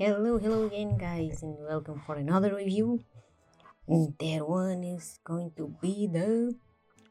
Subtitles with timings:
[0.00, 3.04] Hello, hello again, guys, and welcome for another review.
[3.86, 6.54] And that one is going to be the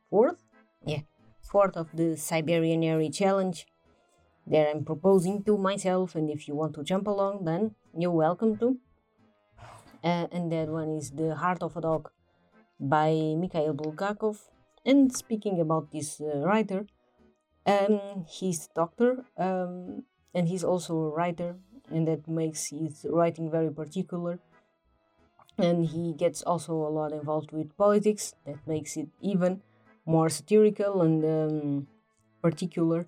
[0.09, 0.41] fourth,
[0.83, 1.01] yeah,
[1.39, 3.67] fourth of the Siberianary Challenge
[4.47, 6.15] that I'm proposing to myself.
[6.15, 8.77] And if you want to jump along, then you're welcome to.
[10.03, 12.09] Uh, and that one is The Heart of a Dog
[12.79, 14.39] by Mikhail Bulgakov.
[14.85, 16.87] And speaking about this uh, writer,
[17.65, 20.03] um, he's doctor um,
[20.33, 21.57] and he's also a writer,
[21.89, 24.39] and that makes his writing very particular.
[25.57, 29.61] And he gets also a lot involved with politics, that makes it even
[30.05, 31.87] more satirical and um,
[32.41, 33.07] particular.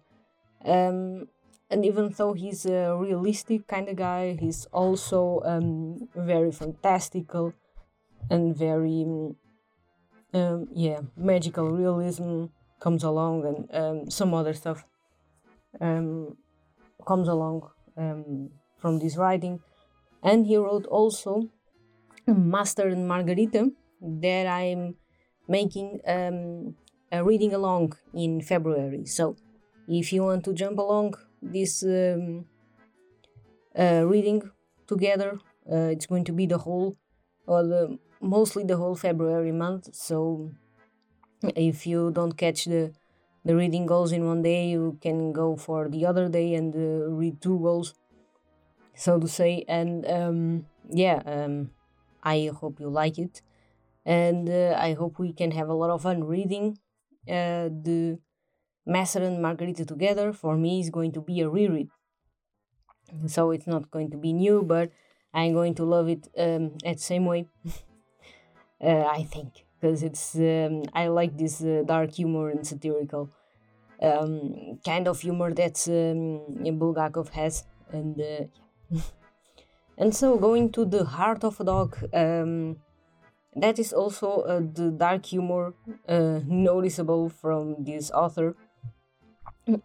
[0.65, 1.29] Um,
[1.69, 7.53] and even though he's a realistic kind of guy, he's also um, very fantastical
[8.29, 9.05] and very,
[10.33, 12.45] um, yeah, magical realism
[12.79, 14.85] comes along and um, some other stuff
[15.79, 16.37] um,
[17.07, 19.59] comes along um, from this writing.
[20.23, 21.49] And he wrote also
[22.27, 24.95] Master and Margarita that I'm
[25.47, 26.75] making um,
[27.11, 29.05] a reading along in February.
[29.05, 29.35] So
[29.87, 32.45] if you want to jump along this um,
[33.77, 34.41] uh, reading
[34.87, 35.39] together,
[35.71, 36.97] uh, it's going to be the whole,
[37.47, 39.93] or the, mostly the whole February month.
[39.93, 40.51] So
[41.43, 42.93] if you don't catch the
[43.43, 47.09] the reading goals in one day, you can go for the other day and uh,
[47.09, 47.95] read two goals,
[48.95, 49.65] so to say.
[49.67, 51.71] And um, yeah, um,
[52.21, 53.41] I hope you like it,
[54.05, 56.77] and uh, I hope we can have a lot of fun reading
[57.27, 58.19] uh, the
[58.85, 60.33] Master and Margarita together.
[60.33, 61.89] For me, is going to be a reread,
[63.25, 64.91] so it's not going to be new, but
[65.33, 67.47] I'm going to love it um, at the same way.
[68.83, 73.29] Uh, I think because it's um, I like this uh, dark humor and satirical
[74.01, 78.97] um, kind of humor that um, Bulgakov has, and uh,
[79.97, 81.97] and so going to the heart of a dog.
[82.13, 82.77] Um,
[83.53, 85.73] that is also the dark humor
[86.07, 88.55] noticeable from this author,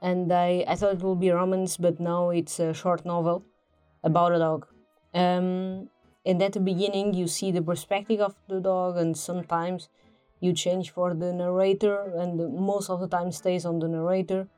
[0.00, 3.44] and I, I thought it would be romance, but now it's a short novel
[4.04, 4.66] about a dog.
[5.12, 5.88] Um,
[6.26, 9.88] and at the beginning, you see the perspective of the dog, and sometimes
[10.40, 14.48] you change for the narrator, and most of the time stays on the narrator,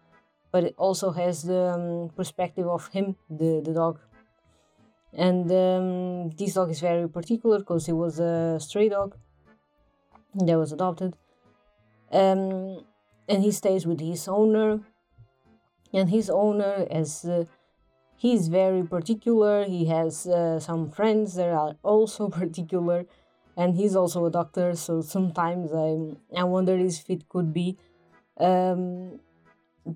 [0.51, 4.01] but it also has the um, perspective of him, the, the dog.
[5.13, 9.17] And um, this dog is very particular because he was a stray dog
[10.35, 11.15] that was adopted.
[12.11, 12.85] Um,
[13.29, 14.81] and he stays with his owner,
[15.93, 17.45] and his owner as uh,
[18.19, 19.65] he's very particular.
[19.65, 23.07] He has uh, some friends that are also particular.
[23.57, 24.75] And he's also a doctor.
[24.77, 25.91] So sometimes i
[26.41, 27.79] i wonder if it could be
[28.49, 29.21] um,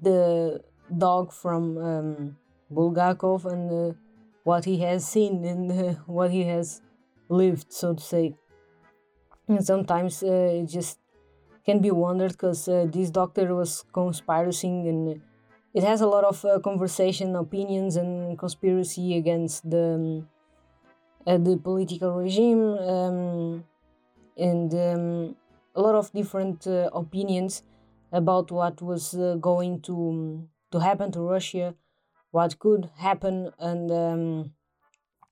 [0.09, 0.63] the
[1.05, 2.37] dog from um,
[2.71, 3.95] bulgakov and uh,
[4.45, 6.81] what he has seen and uh, what he has
[7.29, 8.35] lived so to say.
[9.49, 10.99] And sometimes uh, it just
[11.65, 15.23] can be wondered because uh, this doctor was conspiring and
[15.75, 20.29] it has a lot of uh, conversation, opinions, and conspiracy against the um,
[21.27, 23.65] uh, the political regime, um,
[24.37, 25.37] and um,
[25.75, 27.63] a lot of different uh, opinions
[28.11, 31.75] about what was uh, going to um, to happen to Russia,
[32.33, 34.53] what could happen, and um,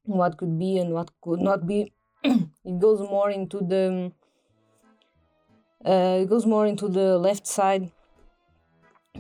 [0.05, 1.93] what could be and what could not be.
[2.25, 4.13] it goes more into the
[5.85, 7.91] uh, it goes more into the left side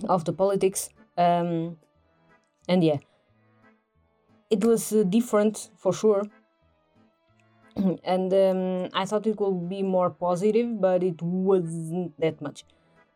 [0.08, 1.76] of the politics um,
[2.68, 2.98] and yeah,
[4.50, 6.24] it was uh, different for sure.
[8.04, 12.64] and um, I thought it would be more positive, but it wasn't that much.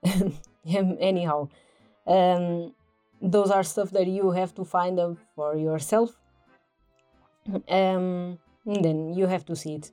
[0.67, 1.49] Anyhow,
[2.07, 2.75] um,
[3.21, 6.17] those are stuff that you have to find out for yourself.
[7.69, 9.93] Um, then you have to see it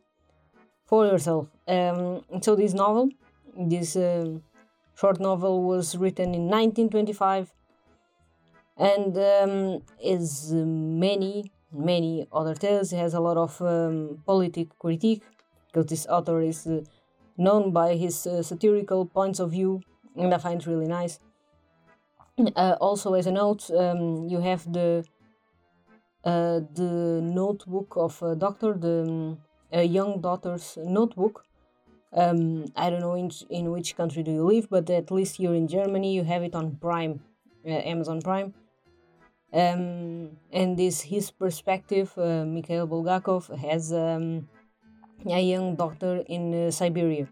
[0.85, 1.47] for yourself.
[1.67, 3.09] Um, so this novel,
[3.57, 4.37] this uh,
[4.95, 7.51] short novel, was written in 1925
[8.81, 12.91] and um, is many many other tales.
[12.91, 15.23] Has a lot of um, politic critique
[15.67, 16.81] because this author is uh,
[17.37, 19.81] known by his uh, satirical points of view,
[20.15, 21.19] and I find really nice.
[22.55, 25.05] Uh, also, as a note, um, you have the
[26.23, 29.37] uh, the notebook of a doctor, the
[29.71, 31.45] um, young doctor's notebook.
[32.13, 35.53] Um, I don't know in, in which country do you live, but at least here
[35.53, 37.21] in Germany, you have it on Prime,
[37.65, 38.53] uh, Amazon Prime
[39.53, 44.47] um, and this his perspective, uh, Mikhail Bulgakov has um,
[45.25, 47.27] a young doctor in uh, Siberia.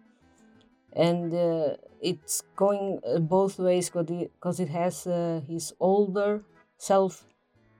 [0.93, 6.43] and uh, it's going uh, both ways because it has uh, his older
[6.77, 7.25] self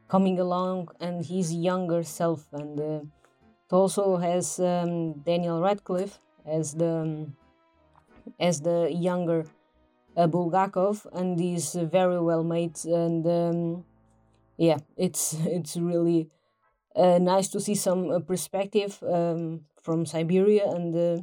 [0.07, 3.01] coming along and his younger self and uh,
[3.65, 7.35] it also has um, Daniel Radcliffe as the um,
[8.39, 9.45] as the younger
[10.17, 13.85] Bulgakov and he's very well made and um,
[14.59, 16.29] yeah it's it's really
[16.95, 21.21] uh, nice to see some uh, perspective um, from Siberia and uh,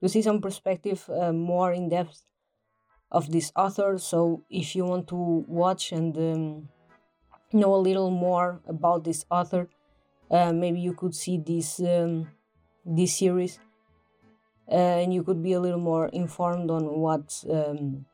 [0.00, 2.22] to see some perspective more in depth
[3.10, 3.98] of this author.
[3.98, 6.68] So if you want to watch and um,
[7.52, 9.68] know a little more about this author,
[10.30, 12.28] uh, maybe you could see this um,
[12.84, 13.58] this series,
[14.70, 18.04] uh, and you could be a little more informed on what um,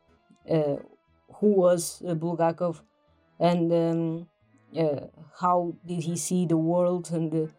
[0.51, 0.77] uh,
[1.37, 2.81] who was Bulgakov,
[3.41, 4.29] and um,
[4.79, 5.07] uh,
[5.41, 7.51] how did he see the world, and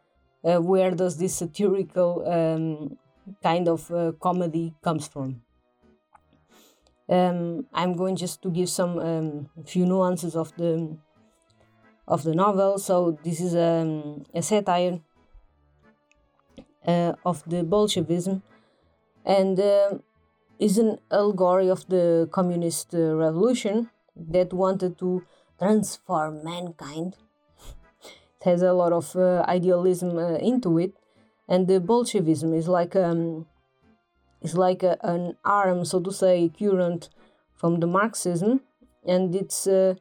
[0.43, 2.97] uh, where does this satirical um,
[3.41, 5.41] kind of comedy comes from.
[7.09, 10.97] Um, I'm going just to give some um, few nuances of the
[12.07, 12.77] of the novel.
[12.79, 14.99] So this is um, a satire
[16.87, 18.41] uh, of the Bolshevism,
[19.25, 19.97] and uh,
[20.59, 25.23] is an allegory of the communist uh, revolution that wanted to
[25.63, 27.15] transform mankind.
[28.37, 30.93] it has a lot of uh, idealism uh, into it,
[31.47, 33.45] and the Bolshevism is like um,
[34.41, 37.09] is like a, an arm, so to say, current
[37.55, 38.59] from the Marxism,
[39.07, 39.95] and it's uh,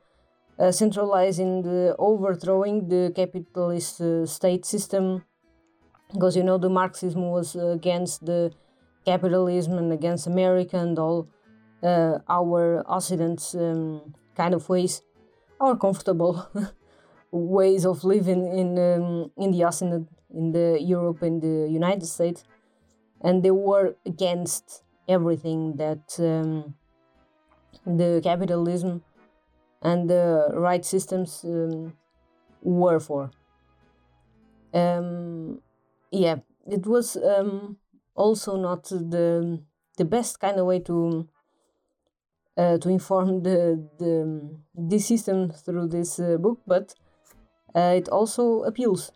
[0.59, 5.23] uh, centralizing the overthrowing the capitalist uh, state system,
[6.13, 8.51] because you know the Marxism was against the
[9.05, 11.29] capitalism and against America and all
[11.85, 15.03] uh, our Occident's um, kind of ways,
[15.63, 16.47] our comfortable
[17.31, 22.45] ways of living in um, in the Occident, in the Europe and the United States
[23.23, 26.75] and they were against everything that um,
[27.87, 29.03] the capitalism
[29.81, 31.93] and the right systems um,
[32.63, 33.31] were for.
[34.75, 35.61] Um,
[36.11, 36.37] yeah,
[36.67, 37.77] it was um,
[38.15, 39.63] also not the
[39.99, 41.29] the best kind of way to
[42.57, 46.95] uh, to inform the the this system through this uh, book, but
[47.75, 49.13] uh, it also appeals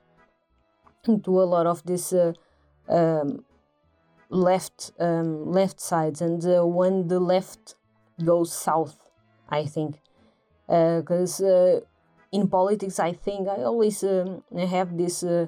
[1.04, 2.32] to a lot of this uh,
[2.88, 3.44] um,
[4.28, 7.76] left um, left sides and uh, when the left
[8.24, 8.96] goes south
[9.48, 10.00] i think.
[10.66, 11.80] Because uh, uh,
[12.32, 15.46] in politics i think i always um, have this uh,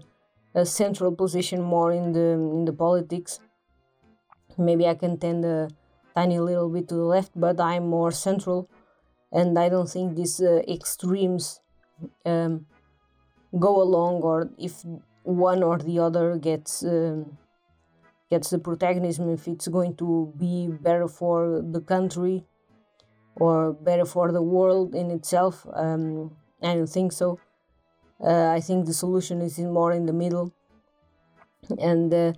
[0.64, 3.40] central position more in the in the politics.
[4.56, 5.68] Maybe i can tend a
[6.18, 8.60] tiny little bit to the left but i'm more central
[9.32, 11.60] and i don't think these uh, extremes
[12.24, 12.66] um,
[13.66, 14.84] go along or if
[15.22, 17.38] one or the other gets um,
[18.30, 22.44] gets the protagonism if it's going to be better for the country
[23.36, 25.66] or better for the world in itself.
[25.72, 27.38] Um, I don't think so.
[28.20, 30.52] Uh, I think the solution is more in the middle,
[31.78, 32.32] and uh,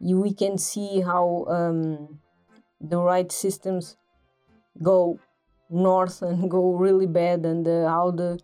[0.00, 2.18] we can see how um,
[2.80, 3.96] the right systems
[4.82, 5.18] go
[5.68, 8.40] north and go really bad, and uh, how the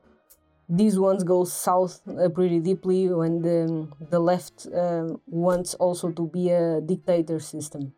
[0.69, 6.27] these ones go south uh, pretty deeply when the, the left uh, wants also to
[6.27, 7.93] be a dictator system.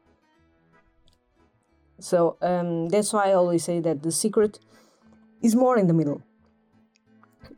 [1.99, 4.59] So um, that's why I always say that the secret
[5.43, 6.23] is more in the middle.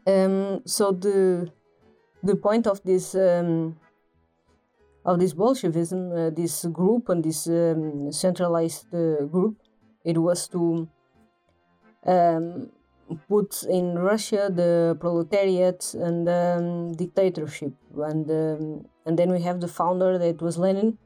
[0.07, 1.53] Um, so the
[2.23, 3.77] the point of this um,
[5.05, 9.57] of this Bolshevism, uh, this group and this um, centralized uh, group,
[10.05, 10.89] it was to
[12.07, 12.71] um,
[13.29, 19.69] puts in Russia the proletariat and um, dictatorship, and um, and then we have the
[19.69, 20.99] founder that was Lenin.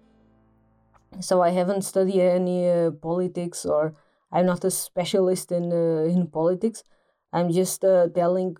[1.21, 3.95] So I haven't studied any uh, politics, or
[4.33, 6.85] I'm not a specialist in uh, in politics.
[7.33, 8.57] I'm just uh, telling,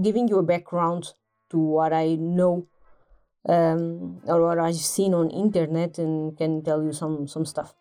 [0.00, 1.12] giving you a background
[1.50, 2.68] to what I know,
[3.48, 7.74] um, or what I've seen on internet, and can tell you some some stuff.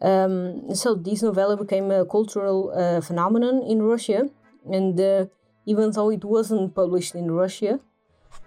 [0.00, 4.28] Um, so this novella became a cultural uh, phenomenon in Russia,
[4.70, 5.26] and uh,
[5.66, 7.80] even though it wasn't published in Russia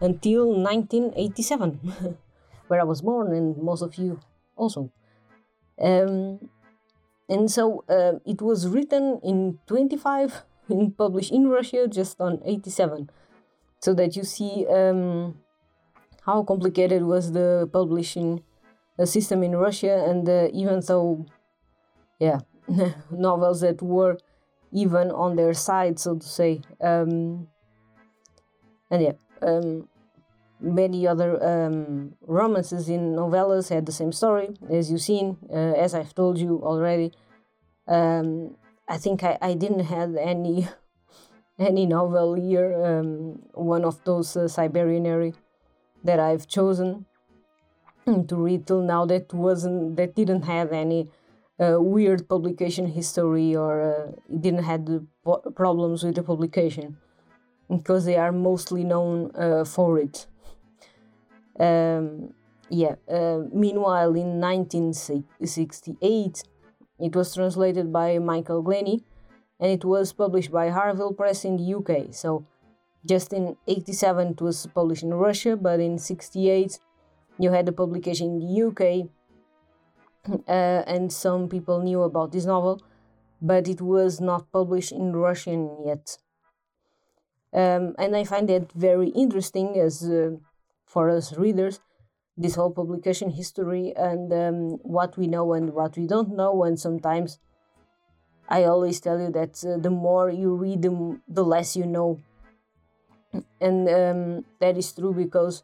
[0.02, 2.18] until 1987,
[2.68, 4.20] where I was born, and most of you
[4.56, 4.92] also.
[5.80, 6.50] Um,
[7.30, 13.10] and so uh, it was written in 25 and published in Russia just on 87,
[13.80, 15.36] so that you see um,
[16.28, 18.44] how complicated was the publishing
[19.00, 21.26] uh, system in Russia, and uh, even so,
[22.20, 22.40] yeah
[23.12, 24.18] novels that were
[24.72, 27.48] even on their side so to say um,
[28.92, 29.88] and yeah um,
[30.60, 35.94] many other um, romances in novellas had the same story, as you've seen, uh, as
[35.94, 37.14] I've told you already.
[37.88, 38.56] Um,
[38.88, 40.68] I think I, I didn't have any
[41.60, 45.34] any novel here, um, one of those uh, Siberianary
[46.08, 47.06] that I've chosen
[48.30, 51.10] to read till now that wasn't that didn't have any
[51.60, 55.06] uh, weird publication history or uh, didn't have the
[55.56, 56.98] problems with the publication
[57.70, 60.26] because they are mostly known uh, for it.
[61.60, 62.34] Um,
[62.70, 62.96] yeah.
[63.10, 66.44] Uh, meanwhile, in 1968,
[67.00, 69.04] it was translated by Michael Glenny,
[69.60, 72.14] and it was published by Harvill Press in the UK.
[72.14, 72.46] So,
[73.08, 76.80] just in 87 it was published in Russia, but in 68
[77.40, 79.10] you had the publication in the UK,
[80.48, 82.82] uh, and some people knew about this novel,
[83.42, 86.18] but it was not published in Russian yet.
[87.54, 90.32] Um, and I find that very interesting as uh,
[90.86, 91.80] for us readers,
[92.38, 96.64] this whole publication history and um, what we know and what we don't know.
[96.64, 97.40] And sometimes
[98.48, 102.20] I always tell you that uh, the more you read, the, the less you know.
[103.62, 105.64] And um, that is true because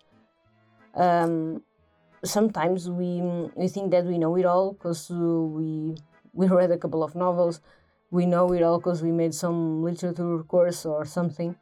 [0.95, 1.63] um,
[2.23, 3.21] sometimes we,
[3.55, 5.95] we think that we know it all because we,
[6.33, 7.61] we read a couple of novels.
[8.11, 11.55] We know it all because we made some literature course or something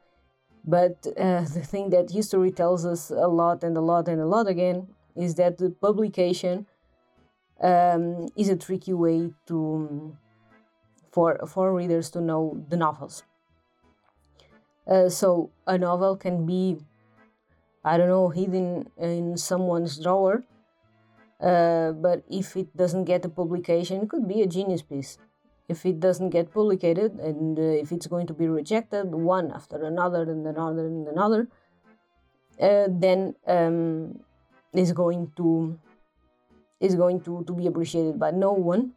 [0.63, 4.25] but uh, the thing that history tells us a lot and a lot and a
[4.25, 6.65] lot again is that the publication
[7.61, 10.15] um, is a tricky way to
[11.11, 13.23] for for readers to know the novels.
[14.87, 16.77] Uh, so a novel can be,
[17.83, 20.43] I don't know, hidden in someone's drawer,
[21.39, 25.17] uh, but if it doesn't get a publication, it could be a genius piece.
[25.67, 29.81] If it doesn't get published and uh, if it's going to be rejected one after
[29.83, 31.47] another and another and another
[32.61, 34.19] uh, then um,
[34.73, 35.79] is going to
[36.79, 38.93] is going to, to be appreciated by no one.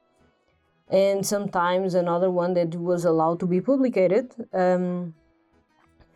[0.88, 5.14] And sometimes another one that was allowed to be published um,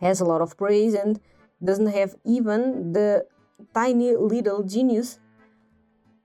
[0.01, 1.19] has a lot of praise and
[1.63, 3.25] doesn't have even the
[3.73, 5.19] tiny little genius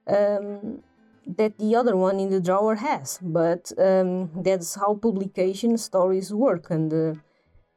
[0.07, 0.83] um,
[1.27, 3.19] that the other one in the drawer has.
[3.23, 6.71] But um, that's how publication stories work.
[6.71, 7.21] And uh,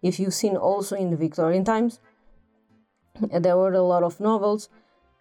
[0.02, 2.00] if you've seen also in the Victorian times,
[3.20, 4.70] there were a lot of novels.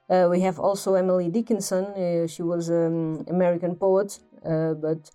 [0.08, 1.84] Uh, we have also Emily Dickinson.
[1.86, 5.10] Uh, she was an American poet, uh, but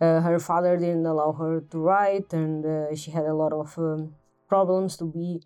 [0.00, 3.78] uh, her father didn't allow her to write, and uh, she had a lot of
[3.78, 4.14] um,
[4.48, 5.42] problems to be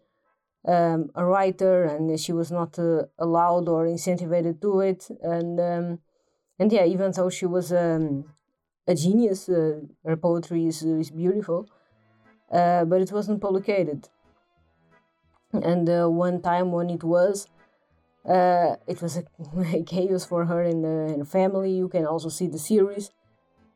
[0.66, 2.78] um, a writer, and she was not
[3.18, 5.08] allowed or incentivized to it.
[5.22, 5.98] And um,
[6.60, 8.26] and yeah, even though she was um,
[8.86, 11.66] a genius, uh, her poetry is, is beautiful,
[12.52, 14.10] uh, but it wasn't published.
[15.52, 17.48] And uh, one time when it was,
[18.28, 19.24] uh, it was a,
[19.78, 21.72] a, chaos for her in the, the family.
[21.72, 23.10] You can also see the series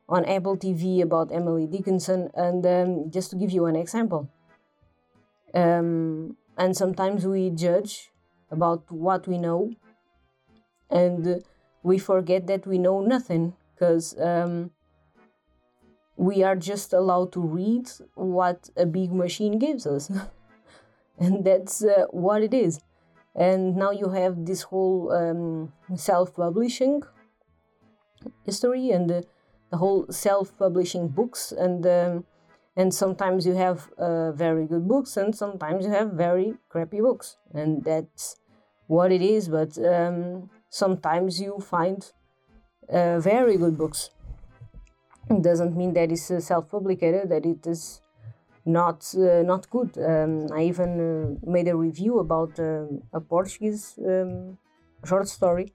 [0.08, 2.30] on Apple TV about Emily Dickinson.
[2.34, 4.28] And um, just to give you an example,
[5.54, 8.10] um, and sometimes we judge
[8.50, 9.72] about what we know,
[10.90, 11.42] and
[11.82, 14.70] we forget that we know nothing because um,
[16.16, 20.10] we are just allowed to read what a big machine gives us.
[21.18, 22.80] and that's uh, what it is.
[23.34, 27.02] And now you have this whole um, self publishing
[28.44, 29.24] history and the,
[29.70, 31.52] the whole self publishing books.
[31.52, 32.24] And, um,
[32.76, 37.36] and sometimes you have uh, very good books and sometimes you have very crappy books.
[37.52, 38.36] And that's
[38.88, 39.48] what it is.
[39.48, 42.10] But um, sometimes you find
[42.88, 44.10] uh, very good books.
[45.30, 48.02] It doesn't mean that it's uh, self-published, that it is
[48.66, 49.96] not uh, not good.
[49.98, 54.58] Um, I even uh, made a review about um, a Portuguese um,
[55.04, 55.72] short story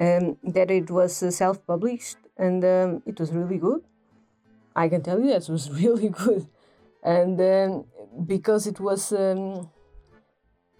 [0.00, 3.82] um, that it was uh, self-published and um, it was really good.
[4.74, 6.46] I can tell you that was really good,
[7.02, 7.84] and um,
[8.26, 9.12] because it was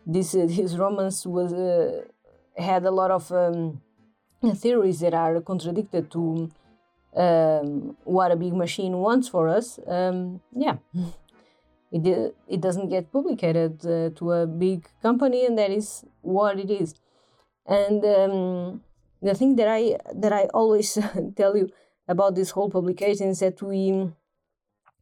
[0.07, 2.03] this uh, his romance was uh,
[2.57, 3.81] had a lot of um,
[4.57, 6.51] theories that are contradicted to
[7.17, 9.79] um, what a big machine wants for us.
[9.87, 10.77] Um, yeah,
[11.93, 16.71] it it doesn't get published uh, to a big company, and that is what it
[16.71, 16.95] is.
[17.67, 18.81] And um,
[19.23, 20.99] the thing that I that I always
[21.37, 21.71] tell you
[22.11, 24.11] about this whole publication is that we,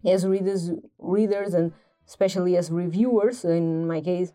[0.04, 1.72] as readers, readers, and
[2.06, 4.32] especially as reviewers, in my case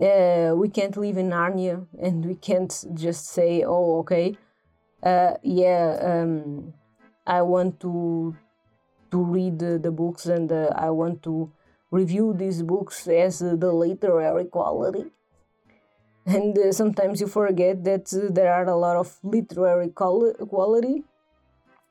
[0.00, 4.36] uh, we can't live in Narnia and we can't just say, oh, okay,
[5.02, 6.74] uh, yeah, um,
[7.26, 8.36] I want to
[9.10, 11.52] to read the, the books and uh, I want to
[11.90, 15.04] review these books as the literary quality.
[16.24, 21.04] and uh, sometimes you forget that uh, there are a lot of literary quality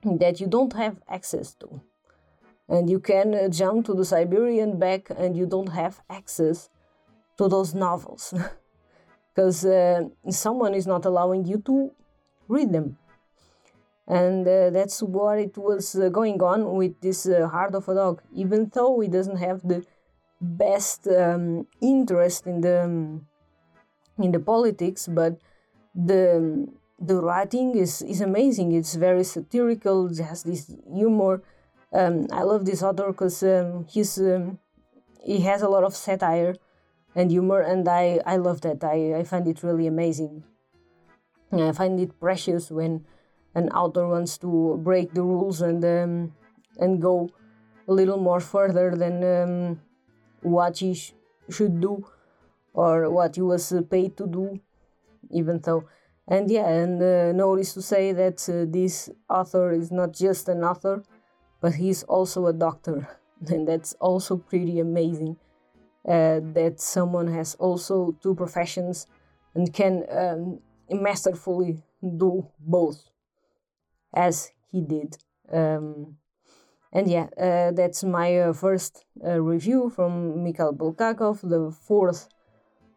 [0.04, 1.82] that you don't have access to.
[2.68, 6.70] And you can uh, jump to the siberian back and you don't have access
[7.38, 8.34] to those novels.
[9.34, 11.92] Because uh, someone is not allowing you to
[12.50, 12.98] read them.
[14.06, 18.22] And uh, that's what it was uh, going on with this heart of a dog.
[18.36, 19.86] Even though he doesn't have the
[20.42, 23.28] best um, interest in the um,
[24.18, 25.40] in the politics, but
[25.96, 26.68] the
[27.02, 28.72] the writing is is amazing.
[28.72, 30.08] It's very satirical.
[30.12, 31.42] It has this humor.
[31.92, 34.60] Um, I love this author because um, he's um,
[35.26, 36.56] he has a lot of satire
[37.16, 38.84] and humor, and I I love that.
[38.84, 40.44] I I find it really amazing.
[41.52, 43.04] I find it precious when
[43.56, 46.34] an author wants to break the rules and um,
[46.78, 47.30] and go
[47.88, 49.82] a little more further than um,
[50.42, 51.14] what he sh-
[51.50, 52.06] should do
[52.74, 54.62] or what he was uh, paid to do,
[55.32, 55.90] even though.
[56.32, 60.64] And yeah, and uh, notice to say that uh, this author is not just an
[60.64, 61.04] author,
[61.60, 63.06] but he's also a doctor,
[63.50, 65.36] and that's also pretty amazing.
[66.08, 69.08] Uh, that someone has also two professions
[69.56, 70.60] and can um,
[70.90, 73.10] masterfully do both,
[74.16, 75.18] as he did.
[75.52, 76.16] Um,
[76.94, 82.30] and yeah, uh, that's my uh, first review from Mikhail Bulgakov, the fourth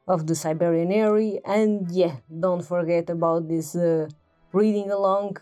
[0.07, 1.41] of the Siberianary.
[1.45, 4.09] And yeah, don't forget about this uh,
[4.53, 5.39] reading along.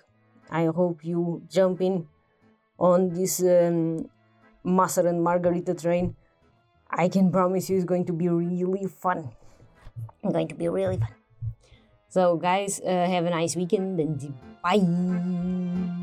[0.50, 2.06] I hope you jump in
[2.78, 4.08] on this um,
[4.64, 6.14] Master and Margarita train.
[6.90, 9.30] I can promise you it's going to be really fun.
[10.22, 11.14] It's going to be really fun.
[12.08, 16.01] So, guys, uh, have a nice weekend and bye.